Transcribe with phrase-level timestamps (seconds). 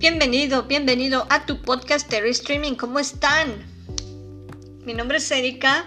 [0.00, 2.74] Bienvenido, bienvenido a tu podcast Terry Streaming.
[2.74, 3.52] ¿Cómo están?
[4.86, 5.84] Mi nombre es Erika.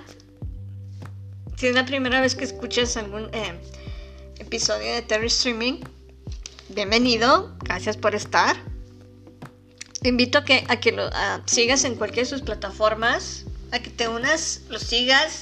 [1.57, 3.59] Si es la primera vez que escuchas algún eh,
[4.37, 5.79] episodio de Terry Streaming,
[6.69, 7.57] bienvenido.
[7.63, 8.55] Gracias por estar.
[10.03, 11.09] Te invito a que, a que lo
[11.47, 15.41] sigas en cualquiera de sus plataformas, a que te unas, lo sigas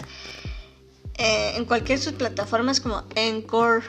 [1.16, 3.84] eh, en cualquiera de sus plataformas como Anchor,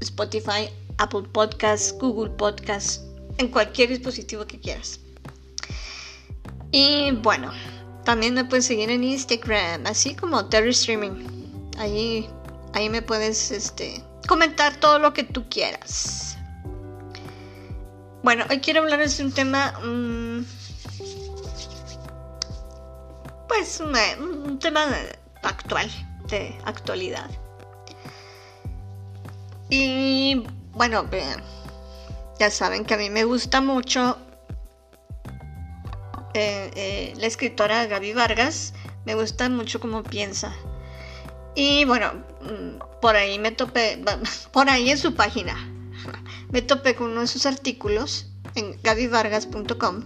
[0.00, 3.05] Spotify, Apple Podcasts, Google Podcasts
[3.38, 5.00] en cualquier dispositivo que quieras.
[6.70, 7.52] Y bueno,
[8.04, 11.26] también me puedes seguir en Instagram, así como Terry Streaming.
[11.78, 12.28] Ahí,
[12.72, 16.36] ahí me puedes este, comentar todo lo que tú quieras.
[18.22, 20.44] Bueno, hoy quiero hablarles de un tema, mm,
[23.48, 24.86] pues un tema
[25.42, 25.90] actual,
[26.28, 27.30] de actualidad.
[29.68, 31.08] Y bueno,
[32.38, 34.18] ya saben que a mí me gusta mucho
[36.34, 38.74] eh, eh, la escritora Gaby Vargas,
[39.06, 40.54] me gusta mucho cómo piensa.
[41.54, 42.12] Y bueno,
[42.42, 44.02] mm, por ahí me topé,
[44.52, 45.56] por ahí en su página,
[46.50, 50.02] me topé con uno de sus artículos en gabyvargas.com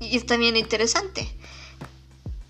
[0.00, 1.34] y está bien interesante.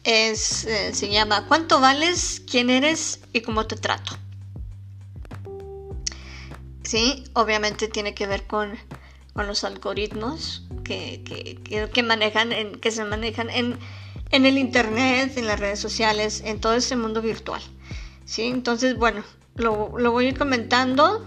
[0.05, 2.43] Es, eh, se llama ¿Cuánto vales?
[2.51, 3.21] ¿Quién eres?
[3.33, 4.19] y cómo te trato?
[6.93, 8.79] Sí, obviamente tiene que ver con,
[9.35, 11.23] los algoritmos que,
[11.91, 13.79] que, manejan, en, que se manejan en,
[14.31, 17.63] el internet, en las redes sociales, en todo ese mundo virtual.
[18.27, 18.43] ¿sí?
[18.43, 21.25] Entonces, bueno, lo, voy a ir comentando.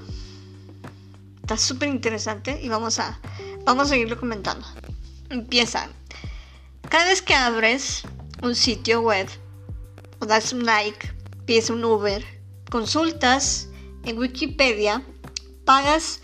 [1.41, 3.19] Está súper interesante y vamos a,
[3.63, 4.67] vamos a seguirlo comentando.
[5.31, 5.89] Empieza.
[6.89, 8.03] Cada vez que abres
[8.43, 9.27] un sitio web
[10.19, 11.11] o das un like,
[11.47, 12.23] pides un Uber,
[12.69, 13.69] consultas
[14.03, 15.01] en Wikipedia,
[15.65, 16.21] pagas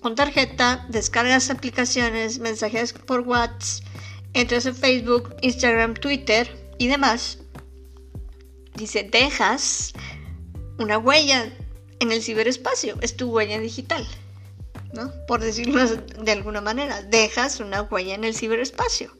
[0.00, 3.84] con tarjeta, descargas aplicaciones, mensajes por WhatsApp,
[4.34, 7.38] entras en Facebook, Instagram, Twitter y demás.
[8.76, 9.94] Dice, dejas
[10.78, 11.52] una huella
[11.98, 14.06] en el ciberespacio, es tu huella digital,
[14.92, 15.10] ¿no?
[15.26, 19.16] Por decirlo de alguna manera, dejas una huella en el ciberespacio.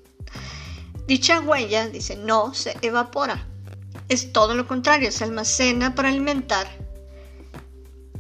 [1.07, 3.47] Dicha huella, dice, no se evapora.
[4.09, 6.67] Es todo lo contrario, se almacena para alimentar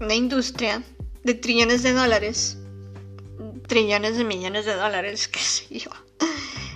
[0.00, 0.82] una industria
[1.26, 2.56] de trillones de dólares,
[3.66, 5.90] trillones de millones de dólares, qué sé yo,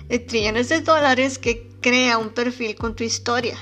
[0.09, 3.57] de trillones de dólares que crea un perfil con tu historia,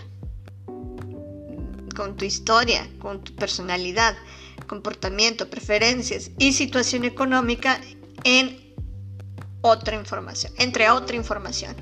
[1.96, 4.18] con tu historia, con tu personalidad,
[4.66, 7.80] comportamiento, preferencias y situación económica
[8.24, 8.74] en
[9.62, 11.76] otra información, entre otra información.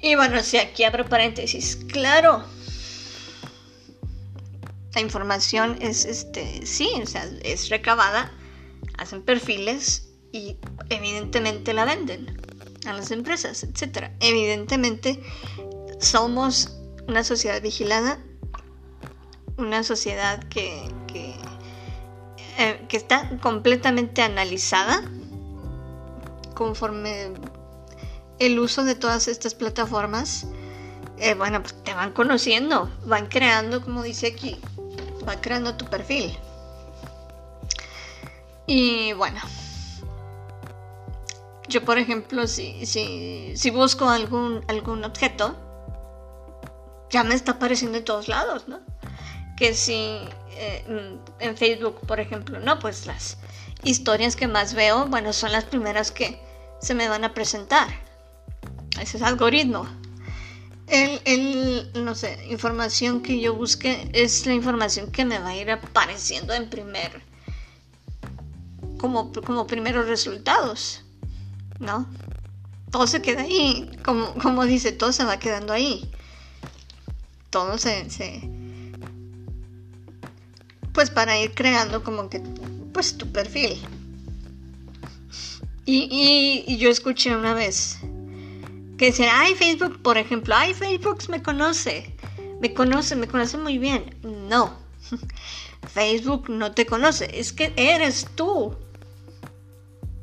[0.00, 2.44] Y bueno, si aquí abro paréntesis, claro,
[4.94, 8.32] la información es, este, sí, o sea, es recabada,
[8.98, 10.56] hacen perfiles y
[10.88, 12.40] evidentemente la venden
[12.86, 14.10] a las empresas, etc.
[14.20, 15.20] Evidentemente
[15.98, 16.78] somos
[17.08, 18.18] una sociedad vigilada,
[19.56, 20.88] una sociedad que,
[22.58, 25.02] eh, que está completamente analizada
[26.54, 27.32] conforme
[28.38, 30.46] el uso de todas estas plataformas.
[31.18, 34.60] Eh, bueno, pues te van conociendo, van creando, como dice aquí,
[35.26, 36.36] va creando tu perfil.
[38.66, 39.40] Y bueno,
[41.68, 45.56] yo por ejemplo, si, si, busco algún, algún objeto,
[47.10, 48.80] ya me está apareciendo en todos lados, ¿no?
[49.56, 50.18] Que si
[50.52, 53.36] eh, en Facebook, por ejemplo, no, pues las
[53.82, 56.40] historias que más veo, bueno, son las primeras que
[56.80, 57.88] se me van a presentar.
[59.00, 59.86] Ese es algoritmo
[60.86, 65.70] el, no sé, información que yo busque es la información que me va a ir
[65.70, 67.22] apareciendo en primer,
[68.98, 71.02] como, como primeros resultados,
[71.78, 72.06] ¿no?
[72.90, 76.08] Todo se queda ahí, como, como dice, todo se va quedando ahí.
[77.50, 78.48] Todo se, se
[80.92, 82.40] pues para ir creando como que,
[82.92, 83.80] pues tu perfil.
[85.86, 87.98] Y, y yo escuché una vez
[88.96, 92.14] que dicen, ay, Facebook, por ejemplo, ay, Facebook me conoce,
[92.60, 94.16] me conoce, me conoce muy bien.
[94.22, 94.76] No,
[95.92, 98.76] Facebook no te conoce, es que eres tú,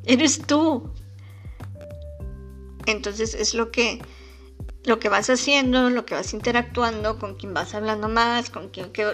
[0.05, 0.91] eres tú.
[2.85, 4.01] Entonces es lo que,
[4.85, 8.91] lo que vas haciendo, lo que vas interactuando, con quien vas hablando más, con quien,
[8.91, 9.13] que,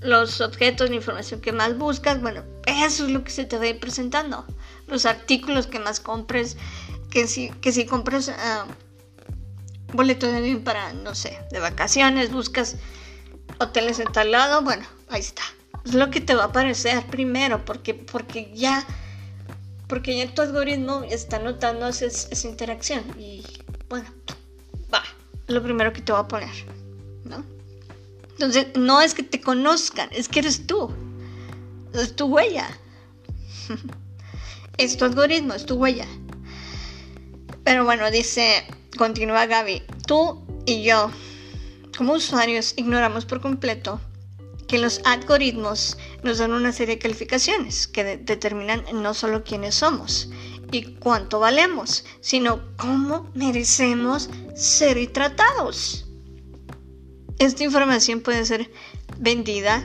[0.00, 3.64] los objetos de información que más buscas, bueno, eso es lo que se te va
[3.64, 4.44] a ir presentando.
[4.86, 6.56] Los artículos que más compres,
[7.10, 8.28] que si, que si compras...
[8.28, 8.66] Ah,
[9.92, 12.76] boleto de avión para, no sé, de vacaciones, buscas
[13.58, 15.42] hoteles en tal lado, bueno, ahí está.
[15.84, 18.86] Es lo que te va a aparecer primero, porque, porque ya
[19.90, 23.42] porque ya tu algoritmo está notando esa, esa interacción y
[23.88, 24.06] bueno,
[24.94, 25.02] va,
[25.48, 26.54] lo primero que te voy a poner,
[27.24, 27.44] ¿no?
[28.30, 30.94] Entonces, no es que te conozcan, es que eres tú,
[31.92, 32.70] es tu huella,
[34.78, 36.06] es tu algoritmo, es tu huella.
[37.64, 38.64] Pero bueno, dice,
[39.00, 41.10] continúa Gaby, tú y yo,
[41.96, 43.98] como usuarios, ignoramos por completo
[44.68, 50.28] que los algoritmos nos dan una serie de calificaciones que determinan no solo quiénes somos
[50.70, 56.04] y cuánto valemos, sino cómo merecemos ser tratados.
[57.38, 58.70] Esta información puede ser
[59.16, 59.82] vendida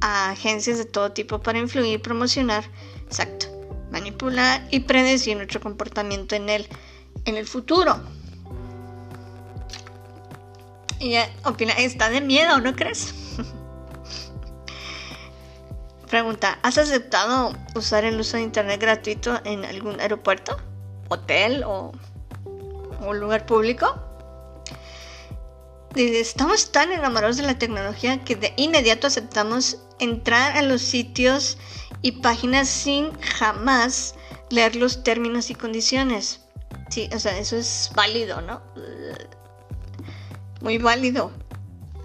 [0.00, 2.70] a agencias de todo tipo para influir, promocionar,
[3.04, 3.46] exacto,
[3.90, 6.68] manipular y predecir nuestro comportamiento en el,
[7.24, 8.00] en el futuro.
[10.98, 13.12] Y opina, está de miedo, ¿no crees?
[16.08, 20.56] Pregunta, ¿has aceptado usar el uso de internet gratuito en algún aeropuerto,
[21.08, 21.92] hotel o,
[23.12, 23.98] lugar público?
[25.94, 31.58] Dice, estamos tan enamorados de la tecnología que de inmediato aceptamos entrar a los sitios
[32.00, 34.14] y páginas sin jamás
[34.50, 36.41] leer los términos y condiciones.
[36.92, 38.60] Sí, o sea, eso es válido, ¿no?
[40.60, 41.32] Muy válido.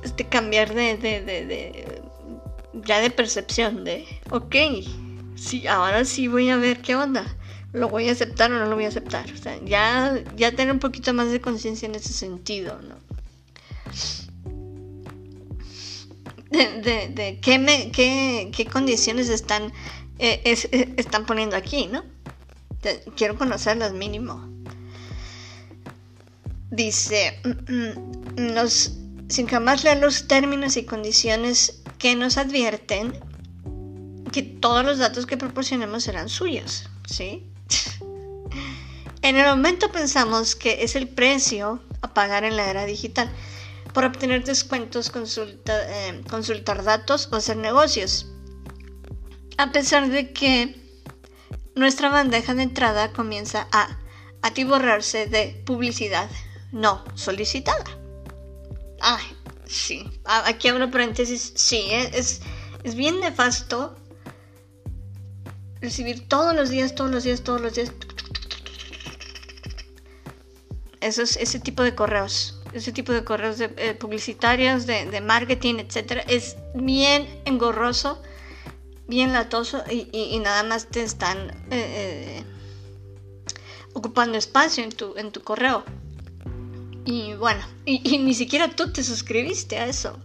[0.02, 2.02] Este cambiar de, de
[2.86, 4.56] ya de percepción, de, ok,
[5.36, 7.36] sí, ahora sí voy a ver qué onda,
[7.74, 9.30] lo voy a aceptar o no lo voy a aceptar.
[9.34, 12.96] O sea, ya, ya tener un poquito más de conciencia en ese sentido, ¿no?
[16.50, 19.74] De, de, qué, me, qué, qué, condiciones están,
[20.18, 22.06] eh, eh, están poniendo aquí, ¿no?
[23.18, 24.48] quiero conocerlas mínimo.
[26.70, 33.18] Dice, mm, mm, sin jamás leer los términos y condiciones que nos advierten
[34.32, 37.46] que todos los datos que proporcionemos serán suyos, ¿sí?
[39.22, 43.30] en el momento pensamos que es el precio a pagar en la era digital
[43.94, 45.12] por obtener descuentos,
[45.68, 48.28] eh, consultar datos o hacer negocios.
[49.58, 50.76] A pesar de que
[51.76, 53.98] nuestra bandeja de entrada comienza a
[54.42, 56.30] atiborrarse de publicidad
[56.72, 57.86] no solicitada.
[59.00, 59.24] Ay,
[59.68, 62.10] Sí, aquí abro paréntesis, sí, ¿eh?
[62.14, 62.42] es,
[62.84, 63.96] es bien nefasto
[65.82, 67.92] recibir todos los días, todos los días, todos los días.
[71.02, 76.22] Esos, ese tipo de correos, ese tipo de correos de, eh, publicitarios, de, marketing, etcétera,
[76.28, 78.22] es bien engorroso,
[79.08, 82.44] bien latoso y, nada más te están eh,
[83.94, 85.84] ocupando espacio en tu, en tu correo.
[87.08, 90.20] Y bueno, y, ni siquiera tú te suscribiste a eso.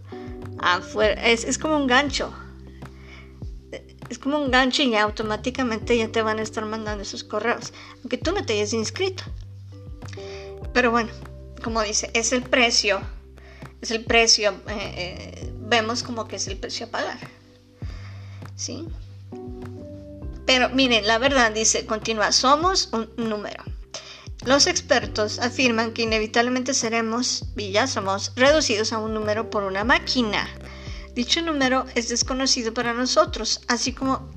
[1.23, 2.33] es, es como un gancho.
[4.09, 7.71] Es como un gancho y automáticamente ya te van a estar mandando esos correos.
[8.01, 9.23] Aunque tú no te hayas inscrito.
[10.73, 11.09] Pero bueno,
[11.63, 12.99] como dice, es el precio.
[13.79, 14.51] Es el precio.
[14.67, 17.17] Eh, eh, vemos como que es el precio a pagar.
[18.57, 18.89] ¿Sí?
[20.45, 23.63] Pero miren, la verdad dice, continúa, somos un número.
[24.45, 29.85] Los expertos afirman que inevitablemente seremos, y ya somos, reducidos a un número por una
[29.85, 30.49] máquina.
[31.15, 34.29] Dicho número es desconocido para nosotros, así como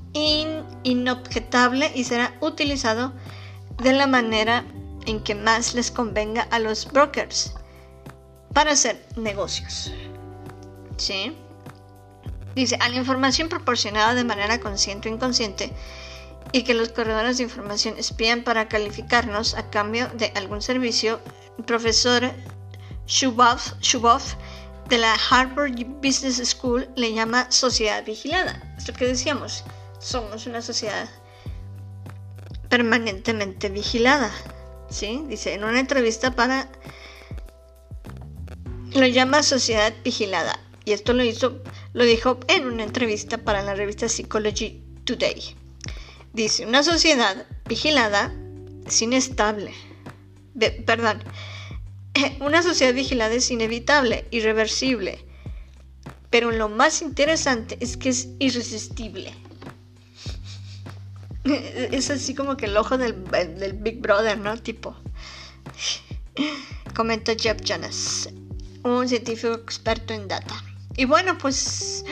[0.83, 3.13] inobjetable y será utilizado
[3.83, 4.65] de la manera
[5.05, 7.53] en que más les convenga a los brokers
[8.53, 9.91] para hacer negocios.
[10.97, 11.35] ¿Sí?
[12.55, 15.73] Dice, a la información proporcionada de manera consciente o inconsciente,
[16.51, 21.19] y que los corredores de información espían para calificarnos a cambio de algún servicio,
[21.57, 22.31] el profesor
[23.07, 24.21] Shubov,
[24.89, 28.61] de la Harvard Business School le llama sociedad vigilada.
[28.77, 29.63] Esto que decíamos,
[29.99, 31.09] somos una sociedad
[32.69, 34.31] permanentemente vigilada.
[34.89, 35.23] ¿sí?
[35.27, 36.69] Dice, en una entrevista para...
[38.93, 40.59] Lo llama sociedad vigilada.
[40.85, 41.61] Y esto lo hizo,
[41.91, 45.66] lo dijo en una entrevista para la revista Psychology Today.
[46.33, 48.33] Dice, una sociedad vigilada
[48.85, 49.73] es inestable.
[50.85, 51.23] perdón,
[52.39, 55.23] una sociedad vigilada es inevitable, irreversible.
[56.29, 59.33] Pero lo más interesante es que es irresistible.
[61.47, 64.57] Es así como que el ojo del, del Big Brother, ¿no?
[64.57, 64.97] Tipo.
[66.93, 68.27] Comenta Jeff Jonas,
[68.83, 70.61] un científico experto en data.
[70.97, 72.03] Y bueno, pues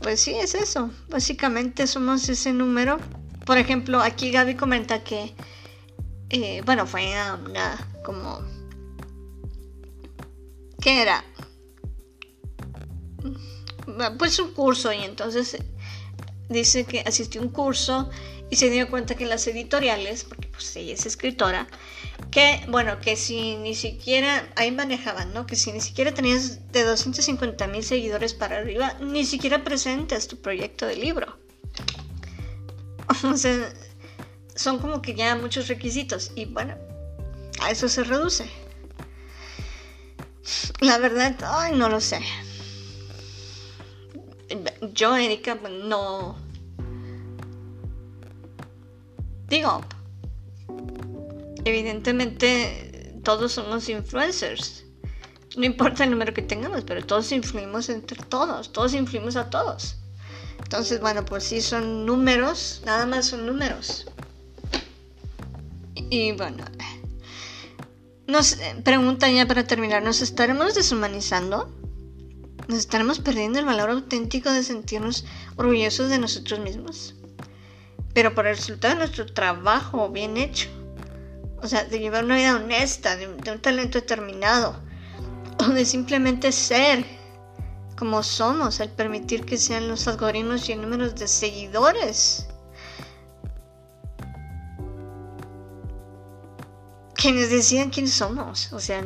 [0.00, 0.90] pues sí, es eso.
[1.08, 2.98] Básicamente somos ese número.
[3.44, 5.34] Por ejemplo, aquí Gaby comenta que,
[6.30, 7.12] eh, bueno, fue
[7.44, 8.40] una, como...
[10.80, 11.24] ¿Qué era?
[14.18, 15.58] Pues un curso y entonces
[16.48, 18.08] dice que asistió a un curso
[18.50, 21.68] y se dio cuenta que las editoriales, porque pues ella es escritora,
[22.30, 25.46] que bueno, que si ni siquiera, ahí manejaban, ¿no?
[25.46, 30.40] Que si ni siquiera tenías de 250 mil seguidores para arriba, ni siquiera presentes tu
[30.40, 31.38] proyecto de libro.
[33.24, 33.72] O sea,
[34.54, 36.76] son como que ya muchos requisitos y bueno,
[37.60, 38.48] a eso se reduce.
[40.80, 42.20] La verdad, ay, no lo sé.
[44.92, 46.36] Yo, Erika, no...
[49.48, 49.80] Digo,
[51.64, 54.84] evidentemente todos somos influencers.
[55.56, 59.96] No importa el número que tengamos, pero todos influimos entre todos, todos influimos a todos.
[60.58, 64.06] Entonces, bueno, pues sí son números, nada más son números.
[65.94, 66.64] Y, bueno,
[68.26, 71.68] nos preguntan ya para terminar, ¿nos estaremos deshumanizando?
[72.68, 75.24] ¿Nos estaremos perdiendo el valor auténtico de sentirnos
[75.56, 77.16] orgullosos de nosotros mismos?
[78.14, 80.68] Pero por el resultado de nuestro trabajo bien hecho.
[81.62, 84.80] O sea, de llevar una vida honesta, de, un talento determinado,
[85.58, 87.04] o de simplemente ser
[87.96, 92.46] como somos al permitir que sean los algoritmos y el número de seguidores.
[97.14, 98.72] Quienes decían quiénes somos.
[98.72, 99.04] O sea,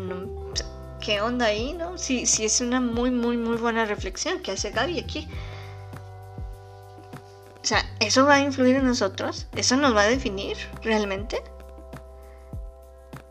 [1.01, 1.99] ¿qué onda ahí, no?
[1.99, 5.29] Sí, sí, es una muy, muy, muy buena reflexión que hace Gaby aquí.
[7.61, 9.49] O sea, ¿eso va a influir en nosotros?
[9.57, 11.43] ¿Eso nos va a definir realmente?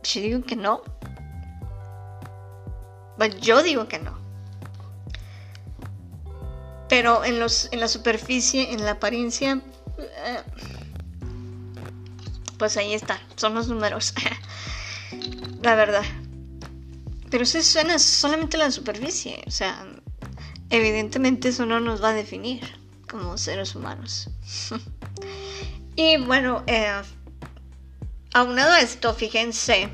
[0.04, 0.82] Yo digo que no.
[3.18, 4.18] Pues yo digo que no.
[6.90, 9.62] Pero en, los, en la superficie, en la apariencia,
[9.98, 10.44] eh,
[12.58, 14.14] pues ahí está, son los números.
[15.64, 16.04] la verdad.
[17.30, 19.88] Pero eso suena solamente la superficie, o sea,
[20.70, 22.62] evidentemente eso no nos va a definir
[23.10, 24.30] como seres humanos.
[25.96, 27.02] y bueno, eh,
[28.34, 29.90] aunado a esto, fíjense,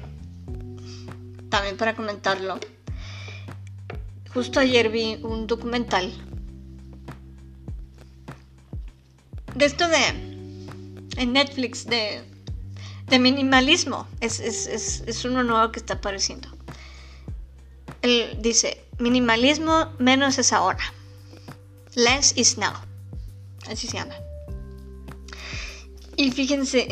[1.50, 2.60] también para comentarlo,
[4.34, 6.12] justo ayer vi un documental
[9.56, 9.98] de esto de
[11.18, 12.24] en Netflix de,
[13.08, 14.08] de minimalismo.
[14.22, 16.48] Es, es, es, es, uno nuevo que está apareciendo.
[18.02, 20.94] Él dice, minimalismo menos es ahora.
[21.96, 22.74] Less is now.
[23.68, 24.16] Así se llama.
[26.20, 26.88] Y fíjense, eh,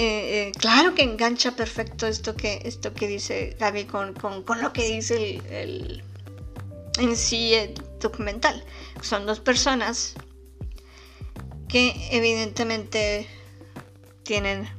[0.47, 4.71] eh, claro que engancha perfecto esto que, esto que dice Gaby con, con, con lo
[4.71, 6.03] que dice el, el,
[6.97, 8.63] en sí el documental.
[9.01, 10.13] Son dos personas
[11.67, 13.27] que evidentemente
[14.23, 14.69] tienen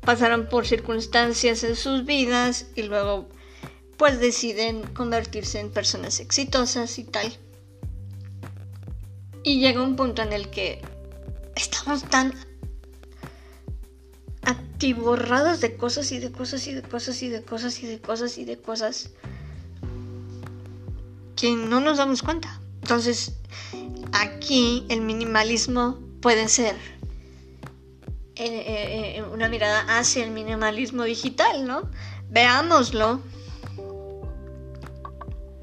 [0.00, 3.28] pasaron por circunstancias en sus vidas y luego
[3.96, 7.32] pues deciden convertirse en personas exitosas y tal.
[9.44, 10.82] Y llega un punto en el que
[11.54, 12.34] estamos tan
[14.74, 18.38] atiborrados de cosas y de cosas y de cosas y de cosas y de cosas
[18.38, 19.10] y de cosas
[21.36, 22.60] que no nos damos cuenta.
[22.82, 23.32] Entonces,
[24.12, 26.74] aquí el minimalismo puede ser
[28.36, 31.88] eh, eh, eh, una mirada hacia el minimalismo digital, ¿no?
[32.30, 33.20] Veámoslo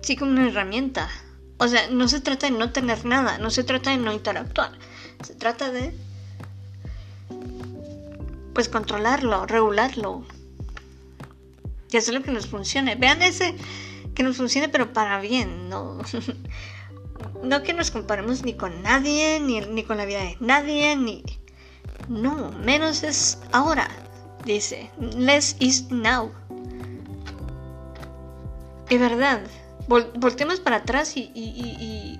[0.02, 1.10] sí como una herramienta.
[1.58, 4.72] O sea, no se trata de no tener nada, no se trata de no interactuar,
[5.24, 5.94] se trata de
[8.54, 10.26] pues controlarlo, regularlo
[11.92, 12.96] y hacer lo que nos funcione.
[12.96, 13.56] Vean ese
[14.16, 16.00] que nos funcione pero para bien, ¿no?
[17.44, 21.24] no que nos comparemos ni con nadie, ni, con la vida de nadie, ni...
[22.08, 23.88] No, menos es ahora,
[24.44, 24.90] dice.
[25.00, 26.32] Less is now.
[28.90, 29.42] Es verdad.
[29.88, 32.20] volteemos para atrás y, y,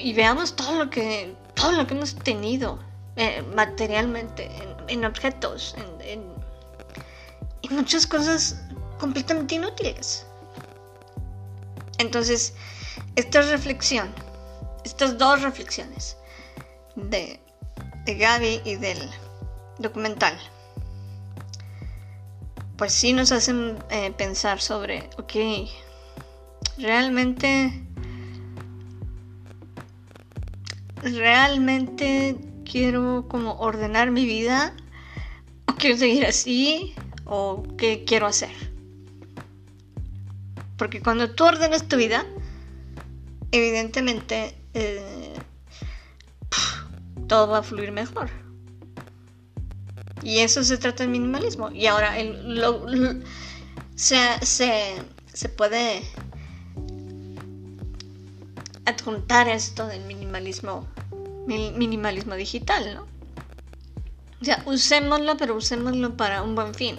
[0.00, 2.78] y, veamos todo lo que todo lo que hemos tenido
[3.18, 4.50] eh, materialmente,
[4.88, 6.38] en, objetos, en,
[7.70, 8.62] muchas cosas
[8.98, 10.24] completamente inútiles.
[11.98, 12.54] Entonces,
[13.14, 14.08] esta reflexión
[14.84, 16.16] estas dos reflexiones
[16.96, 17.40] de,
[18.04, 18.98] de Gaby y del
[19.78, 20.36] documental,
[22.76, 25.68] pues sí nos hacen eh, pensar sobre, ok,
[26.78, 27.84] realmente,
[31.02, 32.36] realmente
[32.70, 34.74] quiero como ordenar mi vida,
[35.66, 36.94] o quiero seguir así,
[37.24, 38.50] o qué quiero hacer.
[40.76, 42.24] Porque cuando tú ordenas tu vida,
[43.50, 45.34] evidentemente eh,
[47.26, 48.30] todo va a fluir mejor.
[50.22, 51.70] Y eso se trata del minimalismo.
[51.70, 52.14] Y ahora
[53.94, 56.02] se, se, puede
[58.84, 60.86] adjuntar esto del minimalismo
[61.48, 63.06] minimalismo digital, ¿no?
[64.40, 66.98] O sea, usémoslo, pero usémoslo para un buen fin.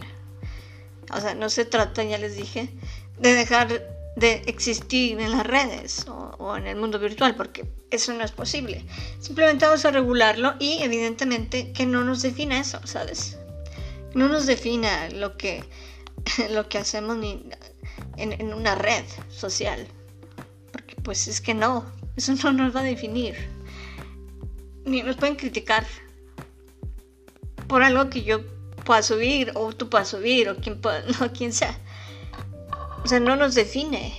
[1.14, 2.70] O sea, no se trata, ya les dije,
[3.20, 3.82] de dejar
[4.16, 8.86] de existir en las redes o, en el mundo virtual, porque eso no es posible.
[9.20, 13.38] Simplemente vamos a regularlo y evidentemente que no nos defina eso, ¿sabes?
[14.14, 15.64] No nos defina lo que,
[16.52, 17.46] lo que hacemos ni
[18.18, 19.88] en, en una red social,
[20.72, 21.86] porque pues es que no,
[22.18, 23.36] eso no nos va a definir.
[24.86, 25.86] Ni nos pueden criticar
[27.68, 28.42] por algo que yo
[28.84, 31.78] pueda subir o tú puedas subir o quien, pueda, no, quien sea.
[33.04, 34.14] O sea, no nos define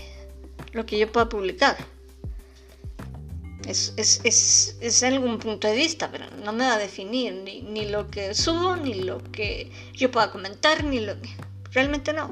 [0.73, 1.77] lo que yo pueda publicar.
[3.67, 7.63] Es, es, es, es, algún punto de vista, pero no me va a definir ni,
[7.63, 11.29] ni, lo que subo, ni lo que yo pueda comentar, ni lo que...
[11.73, 12.31] Realmente no.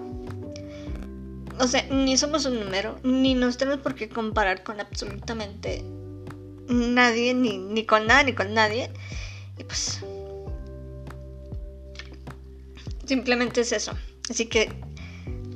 [1.61, 5.85] O sea, ni somos un número, ni nos tenemos por qué comparar con absolutamente
[6.69, 8.91] nadie, ni, ni con nada, ni con nadie.
[9.59, 10.01] Y pues
[13.09, 13.93] Simplemente es eso.
[14.29, 14.71] Así que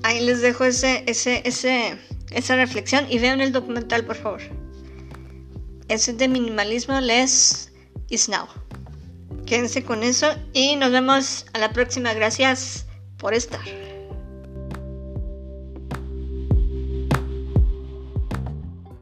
[0.03, 1.99] ahí les dejo ese, ese, ese,
[2.31, 4.41] esa reflexión y vean el documental, por favor.
[5.89, 7.71] Ese de minimalismo, less
[8.09, 8.47] is now.
[9.45, 12.15] Quédense con eso y nos vemos a la próxima.
[12.15, 12.87] Gracias
[13.19, 13.61] por estar.